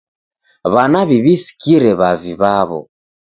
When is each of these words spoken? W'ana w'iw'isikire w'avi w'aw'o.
W'ana 0.73 1.01
w'iw'isikire 1.07 1.91
w'avi 1.99 2.33
w'aw'o. 2.39 2.79